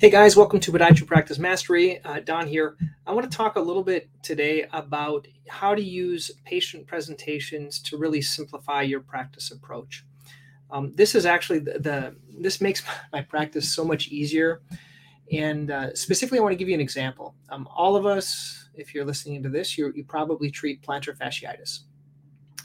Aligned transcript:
Hey 0.00 0.10
guys, 0.10 0.36
welcome 0.36 0.60
to 0.60 0.70
Podiatry 0.70 1.08
Practice 1.08 1.40
Mastery. 1.40 2.00
Uh, 2.04 2.20
Don 2.20 2.46
here. 2.46 2.76
I 3.04 3.12
want 3.12 3.28
to 3.28 3.36
talk 3.36 3.56
a 3.56 3.60
little 3.60 3.82
bit 3.82 4.08
today 4.22 4.64
about 4.72 5.26
how 5.48 5.74
to 5.74 5.82
use 5.82 6.30
patient 6.44 6.86
presentations 6.86 7.80
to 7.80 7.98
really 7.98 8.22
simplify 8.22 8.82
your 8.82 9.00
practice 9.00 9.50
approach. 9.50 10.04
Um, 10.70 10.92
this 10.94 11.16
is 11.16 11.26
actually 11.26 11.58
the, 11.58 11.80
the, 11.80 12.16
this 12.40 12.60
makes 12.60 12.84
my 13.12 13.22
practice 13.22 13.74
so 13.74 13.84
much 13.84 14.06
easier. 14.06 14.62
And 15.32 15.72
uh, 15.72 15.92
specifically, 15.96 16.38
I 16.38 16.42
want 16.42 16.52
to 16.52 16.56
give 16.56 16.68
you 16.68 16.76
an 16.76 16.80
example. 16.80 17.34
Um, 17.48 17.68
all 17.74 17.96
of 17.96 18.06
us, 18.06 18.68
if 18.74 18.94
you're 18.94 19.04
listening 19.04 19.42
to 19.42 19.48
this, 19.48 19.76
you 19.76 19.92
probably 20.06 20.48
treat 20.48 20.80
plantar 20.80 21.18
fasciitis. 21.18 21.80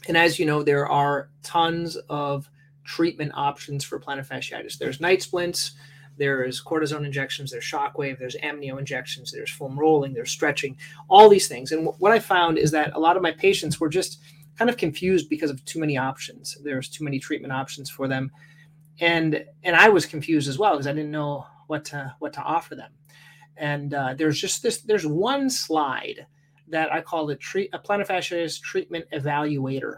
And 0.08 0.16
as 0.16 0.38
you 0.38 0.46
know, 0.46 0.62
there 0.62 0.88
are 0.88 1.32
tons 1.42 1.96
of 2.10 2.48
treatment 2.84 3.32
options 3.34 3.84
for 3.84 4.00
plantar 4.00 4.28
fasciitis. 4.28 4.78
There's 4.78 5.02
night 5.02 5.24
splints 5.24 5.72
there's 6.18 6.64
cortisone 6.64 7.06
injections, 7.06 7.52
there's 7.52 7.64
shockwave, 7.64 8.20
there's 8.20 8.36
amnio 8.38 8.78
injections, 8.78 9.32
there's 9.32 9.50
foam 9.50 9.80
rolling, 9.80 10.14
there's 10.14 10.32
stretching, 10.32 10.78
all 11.10 11.30
these 11.30 11.48
things. 11.48 11.72
And 11.72 11.88
what 11.98 12.12
I 12.12 12.20
found 12.20 12.58
is 12.58 12.72
that 12.72 12.96
a 12.96 13.00
lot 13.00 13.18
of 13.18 13.24
my 13.24 13.32
patients 13.32 13.80
were 13.80 13.90
just 13.90 14.20
kind 14.58 14.70
of 14.70 14.78
confused 14.78 15.30
because 15.30 15.50
of 15.50 15.64
too 15.66 15.80
many 15.80 15.98
options. 15.98 16.58
There's 16.64 16.90
too 16.90 17.04
many 17.04 17.20
treatment 17.20 17.54
options 17.54 17.90
for 17.90 18.08
them. 18.08 18.32
And 19.00 19.44
and 19.64 19.76
I 19.76 19.90
was 19.90 20.06
confused 20.06 20.48
as 20.48 20.60
well 20.60 20.74
because 20.74 20.88
I 20.88 20.94
didn't 20.94 21.12
know 21.12 21.48
what 21.68 21.86
to 21.86 22.16
what 22.20 22.34
to 22.34 22.42
offer 22.42 22.76
them. 22.76 22.92
And 23.58 23.94
uh, 23.94 24.14
there's 24.16 24.40
just 24.40 24.62
this 24.62 24.82
there's 24.82 25.08
one 25.08 25.50
slide 25.50 26.28
that 26.68 26.92
I 26.92 27.02
call 27.02 27.26
the 27.26 27.36
treat 27.36 27.70
a 27.74 27.80
plantar 27.80 28.08
fasciitis 28.08 28.62
treatment 28.62 29.06
evaluator. 29.14 29.98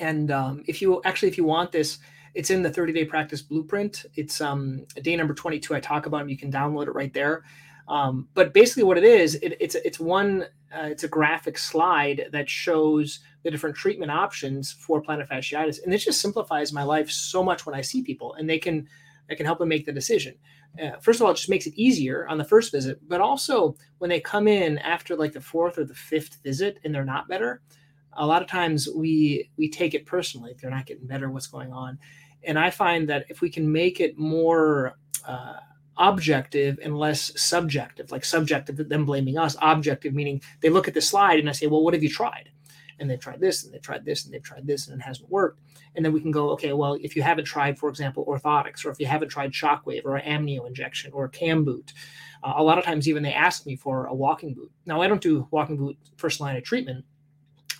And 0.00 0.30
um, 0.30 0.62
if 0.66 0.80
you 0.80 1.00
actually 1.04 1.28
if 1.28 1.38
you 1.38 1.44
want 1.44 1.72
this, 1.72 1.98
it's 2.34 2.50
in 2.50 2.62
the 2.62 2.70
30 2.70 2.92
day 2.92 3.04
practice 3.04 3.42
blueprint. 3.42 4.06
It's 4.14 4.40
um, 4.40 4.86
day 5.02 5.16
number 5.16 5.34
22. 5.34 5.74
I 5.74 5.80
talk 5.80 6.06
about 6.06 6.18
them. 6.18 6.28
You 6.28 6.38
can 6.38 6.50
download 6.50 6.86
it 6.86 6.94
right 6.94 7.12
there. 7.12 7.44
Um, 7.88 8.28
but 8.34 8.54
basically, 8.54 8.84
what 8.84 8.96
it 8.96 9.04
is, 9.04 9.34
it, 9.36 9.56
it's 9.60 9.74
it's 9.74 9.98
one 10.00 10.42
uh, 10.74 10.86
it's 10.86 11.04
a 11.04 11.08
graphic 11.08 11.58
slide 11.58 12.28
that 12.32 12.48
shows 12.48 13.20
the 13.42 13.50
different 13.50 13.76
treatment 13.76 14.10
options 14.10 14.72
for 14.72 15.02
plantar 15.02 15.28
fasciitis, 15.28 15.82
and 15.82 15.92
it 15.92 15.98
just 15.98 16.20
simplifies 16.20 16.72
my 16.72 16.84
life 16.84 17.10
so 17.10 17.42
much 17.42 17.66
when 17.66 17.74
I 17.74 17.80
see 17.80 18.02
people, 18.02 18.34
and 18.34 18.48
they 18.48 18.58
can 18.58 18.88
I 19.30 19.34
can 19.34 19.46
help 19.46 19.58
them 19.58 19.68
make 19.68 19.84
the 19.84 19.92
decision. 19.92 20.34
Uh, 20.82 20.92
first 21.00 21.20
of 21.20 21.26
all, 21.26 21.32
it 21.32 21.36
just 21.36 21.50
makes 21.50 21.66
it 21.66 21.74
easier 21.76 22.26
on 22.28 22.38
the 22.38 22.44
first 22.44 22.72
visit, 22.72 22.98
but 23.08 23.20
also 23.20 23.76
when 23.98 24.08
they 24.08 24.20
come 24.20 24.48
in 24.48 24.78
after 24.78 25.16
like 25.16 25.32
the 25.32 25.40
fourth 25.40 25.76
or 25.76 25.84
the 25.84 25.94
fifth 25.94 26.38
visit 26.42 26.78
and 26.84 26.94
they're 26.94 27.04
not 27.04 27.28
better, 27.28 27.60
a 28.14 28.26
lot 28.26 28.42
of 28.42 28.48
times 28.48 28.88
we 28.94 29.50
we 29.56 29.68
take 29.68 29.94
it 29.94 30.06
personally. 30.06 30.54
They're 30.60 30.70
not 30.70 30.86
getting 30.86 31.06
better. 31.06 31.30
What's 31.30 31.46
going 31.46 31.72
on? 31.72 31.98
And 32.44 32.58
I 32.58 32.70
find 32.70 33.08
that 33.08 33.26
if 33.28 33.40
we 33.40 33.50
can 33.50 33.70
make 33.70 34.00
it 34.00 34.18
more 34.18 34.96
uh, 35.26 35.56
objective 35.96 36.78
and 36.82 36.98
less 36.98 37.32
subjective, 37.40 38.10
like 38.10 38.24
subjective, 38.24 38.88
them 38.88 39.04
blaming 39.04 39.38
us, 39.38 39.56
objective 39.62 40.14
meaning 40.14 40.40
they 40.60 40.70
look 40.70 40.88
at 40.88 40.94
the 40.94 41.00
slide 41.00 41.38
and 41.38 41.48
I 41.48 41.52
say, 41.52 41.66
well, 41.66 41.82
what 41.82 41.94
have 41.94 42.02
you 42.02 42.08
tried? 42.10 42.50
And 42.98 43.10
they've 43.10 43.20
tried 43.20 43.40
this 43.40 43.64
and 43.64 43.72
they've 43.72 43.82
tried 43.82 44.04
this 44.04 44.24
and 44.24 44.32
they've 44.32 44.42
tried 44.42 44.66
this 44.66 44.88
and 44.88 45.00
it 45.00 45.04
hasn't 45.04 45.30
worked. 45.30 45.60
And 45.94 46.04
then 46.04 46.12
we 46.12 46.20
can 46.20 46.30
go, 46.30 46.50
okay, 46.50 46.72
well, 46.72 46.96
if 47.00 47.16
you 47.16 47.22
haven't 47.22 47.44
tried, 47.44 47.78
for 47.78 47.88
example, 47.88 48.24
orthotics, 48.26 48.84
or 48.84 48.90
if 48.90 48.98
you 48.98 49.06
haven't 49.06 49.28
tried 49.28 49.52
shockwave 49.52 50.04
or 50.04 50.20
amnio 50.20 50.66
injection 50.66 51.12
or 51.12 51.28
cam 51.28 51.64
boot, 51.64 51.92
uh, 52.42 52.54
a 52.56 52.62
lot 52.62 52.78
of 52.78 52.84
times 52.84 53.08
even 53.08 53.22
they 53.22 53.32
ask 53.32 53.66
me 53.66 53.76
for 53.76 54.06
a 54.06 54.14
walking 54.14 54.54
boot. 54.54 54.70
Now, 54.86 55.02
I 55.02 55.08
don't 55.08 55.20
do 55.20 55.46
walking 55.50 55.76
boot 55.76 55.98
first 56.16 56.40
line 56.40 56.56
of 56.56 56.64
treatment, 56.64 57.04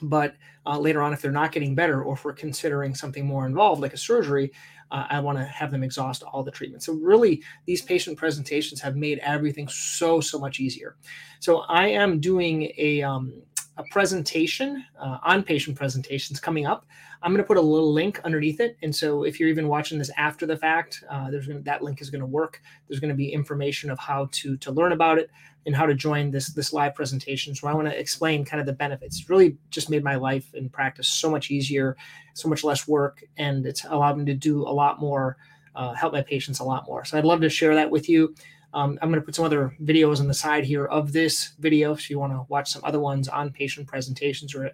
but 0.03 0.35
uh, 0.67 0.79
later 0.79 1.03
on, 1.03 1.13
if 1.13 1.21
they're 1.21 1.33
not 1.33 1.53
getting 1.53 1.75
better 1.75 2.03
or 2.03 2.15
if 2.15 2.25
we're 2.25 2.33
considering 2.33 2.95
something 2.95 3.27
more 3.27 3.47
involved, 3.47 3.81
like 3.81 3.95
a 3.95 3.99
surgery, 3.99 4.53
uh, 4.91 5.07
I 5.09 5.21
want 5.21 5.39
to 5.39 5.45
have 5.45 5.71
them 5.71 5.83
exhaust 5.83 6.23
all 6.23 6.43
the 6.43 6.51
treatment. 6.51 6.83
So, 6.83 6.93
really, 6.95 7.43
these 7.67 7.83
patient 7.83 8.19
presentations 8.19 8.81
have 8.81 8.95
made 8.95 9.19
everything 9.21 9.69
so, 9.69 10.21
so 10.21 10.39
much 10.39 10.61
easier. 10.61 10.97
So, 11.41 11.61
I 11.69 11.89
am 11.89 12.21
doing 12.21 12.73
a, 12.77 13.03
um, 13.03 13.33
a 13.79 13.85
presentation 13.91 14.85
uh, 15.01 15.19
on 15.25 15.43
patient 15.43 15.77
presentations 15.77 16.39
coming 16.41 16.67
up. 16.67 16.87
I'm 17.23 17.31
going 17.33 17.43
to 17.43 17.47
put 17.47 17.57
a 17.57 17.61
little 17.61 17.93
link 17.93 18.21
underneath 18.25 18.61
it. 18.61 18.77
And 18.83 18.95
so 18.95 19.23
if 19.23 19.39
you're 19.39 19.49
even 19.49 19.69
watching 19.69 19.99
this 19.99 20.11
after 20.17 20.45
the 20.45 20.57
fact, 20.57 21.05
uh, 21.09 21.31
there's 21.31 21.47
gonna, 21.47 21.61
that 21.61 21.83
link 21.83 22.01
is 22.01 22.11
going 22.11 22.21
to 22.21 22.27
work. 22.27 22.61
There's 22.89 23.01
going 23.01 23.11
to 23.11 23.17
be 23.17 23.33
information 23.33 23.91
of 23.91 23.99
how 23.99 24.29
to, 24.33 24.57
to 24.59 24.73
learn 24.73 24.93
about 24.93 25.19
it 25.19 25.31
and 25.65 25.75
how 25.75 25.87
to 25.87 25.95
join 25.95 26.31
this, 26.31 26.49
this 26.49 26.73
live 26.73 26.95
presentation. 26.95 27.55
So 27.55 27.69
I 27.69 27.75
want 27.75 27.89
to 27.89 27.99
explain 27.99 28.45
kind 28.45 28.61
of 28.61 28.67
the 28.67 28.73
benefits. 28.73 29.21
It's 29.21 29.31
really 29.31 29.57
just 29.71 29.89
made 29.89 30.03
my 30.03 30.17
life 30.17 30.53
in 30.55 30.69
practice 30.69 31.09
so 31.09 31.31
much 31.31 31.51
easier, 31.51 31.97
so 32.35 32.49
much 32.49 32.65
less 32.65 32.89
work, 32.89 33.23
and 33.37 33.65
it's 33.65 33.85
allowed 33.85 34.19
me 34.19 34.25
to 34.27 34.35
do 34.35 34.63
a 34.63 34.73
lot 34.73 35.01
more, 35.01 35.37
uh, 35.77 35.95
help 35.95 36.13
my 36.13 36.23
patients 36.23 36.59
a 36.59 36.65
lot 36.65 36.87
more. 36.87 37.05
So 37.05 37.17
I'd 37.17 37.25
love 37.25 37.41
to 37.43 37.49
share 37.49 37.77
that 37.77 37.91
with 37.91 38.09
you. 38.09 38.35
Um, 38.75 38.99
I'm 39.03 39.11
going 39.11 39.21
to 39.21 39.25
put 39.25 39.35
some 39.35 39.45
other 39.45 39.77
videos 39.83 40.21
on 40.21 40.29
the 40.29 40.35
side 40.35 40.65
here 40.65 40.87
of 40.87 41.13
this 41.13 41.53
video 41.59 41.93
if 41.93 42.09
you 42.09 42.19
want 42.19 42.33
to 42.33 42.45
watch 42.49 42.71
some 42.71 42.83
other 42.85 43.01
ones 43.01 43.29
on 43.29 43.51
patient 43.51 43.87
presentations 43.87 44.55
or 44.55 44.71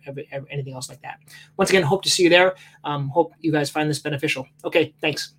anything 0.51 0.75
else 0.75 0.89
like 0.89 1.03
that. 1.03 1.19
Once 1.57 1.71
again, 1.71 1.83
hope 1.83 2.03
to 2.03 2.11
see 2.11 2.23
you 2.25 2.29
there. 2.29 2.55
Um, 2.85 3.09
hope 3.09 3.33
you 3.41 3.53
guys 3.53 3.71
find 3.71 3.89
this 3.89 3.99
beneficial. 3.99 4.47
Okay, 4.65 4.95
thanks. 5.01 5.35